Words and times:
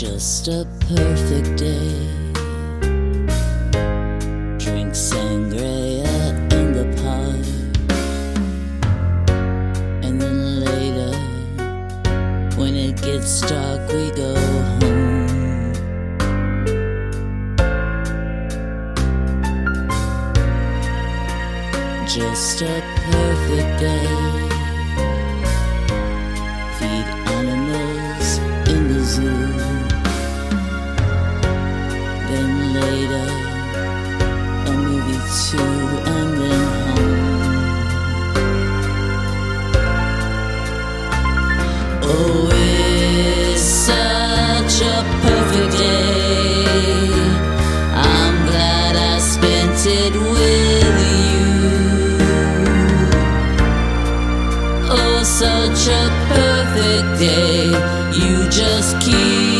Just 0.00 0.48
a 0.48 0.66
perfect 0.88 1.58
day. 1.58 1.92
Drink 4.56 4.94
sangria 4.94 6.08
in 6.54 6.72
the 6.72 6.86
park. 7.02 7.46
And 10.02 10.18
then 10.18 10.60
later, 10.60 11.12
when 12.56 12.76
it 12.76 12.96
gets 13.02 13.42
dark, 13.42 13.92
we 13.92 14.10
go 14.12 14.34
home. 14.80 15.74
Just 22.06 22.62
a 22.62 22.82
perfect 23.12 23.80
day. 23.80 24.59
Too, 35.30 35.58
and 35.58 36.30
then 36.40 36.60
home. 36.86 37.20
Oh, 42.02 42.50
it's 42.52 43.62
such 43.62 44.82
a 44.82 44.98
perfect 45.22 45.72
day. 45.78 47.12
I'm 47.94 48.36
glad 48.48 48.96
I 48.96 49.18
spent 49.20 49.86
it 49.86 50.14
with 50.34 50.98
you. 51.14 51.46
Oh, 54.90 55.22
such 55.22 55.86
a 55.86 56.04
perfect 56.34 57.08
day. 57.20 57.66
You 58.18 58.48
just 58.50 58.98
keep 59.00 59.59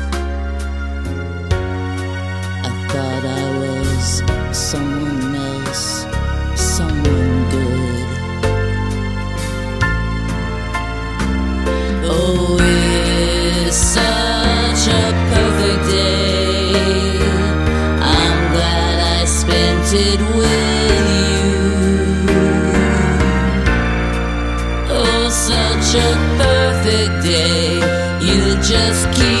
It 19.93 20.19
with 20.37 21.09
you. 21.19 21.51
Oh, 24.89 25.29
such 25.29 25.95
a 25.95 26.11
perfect 26.37 27.23
day. 27.23 27.75
You 28.21 28.55
just 28.61 29.11
keep 29.11 29.40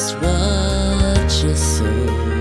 Just 0.00 0.16
what 0.22 1.44
you 1.44 1.54
sow. 1.54 2.39